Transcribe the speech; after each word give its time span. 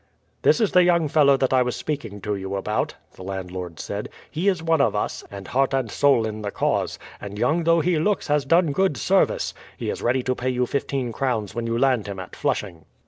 "This 0.41 0.59
is 0.59 0.71
the 0.71 0.83
young 0.83 1.07
fellow 1.07 1.37
that 1.37 1.53
I 1.53 1.61
was 1.61 1.75
speaking 1.75 2.21
to 2.21 2.35
you 2.35 2.55
about," 2.55 2.95
the 3.13 3.21
landlord 3.21 3.79
said. 3.79 4.09
"He 4.31 4.47
is 4.47 4.63
one 4.63 4.81
of 4.81 4.95
us, 4.95 5.23
and 5.29 5.49
heart 5.49 5.75
and 5.75 5.91
soul 5.91 6.25
in 6.25 6.41
the 6.41 6.49
cause, 6.49 6.97
and 7.21 7.37
young 7.37 7.65
though 7.65 7.81
he 7.81 7.99
looks 7.99 8.27
has 8.27 8.43
done 8.43 8.71
good 8.71 8.97
service. 8.97 9.53
He 9.77 9.91
is 9.91 10.01
ready 10.01 10.23
to 10.23 10.33
pay 10.33 10.49
you 10.49 10.65
fifteen 10.65 11.11
crowns 11.11 11.53
when 11.53 11.67
you 11.67 11.77
land 11.77 12.07
him 12.07 12.17
at 12.19 12.35
Flushing." 12.35 12.85